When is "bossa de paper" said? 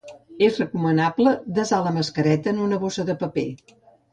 2.87-3.49